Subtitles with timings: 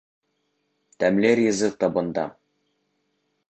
[1.03, 2.27] Тәмле ризыҡ табында!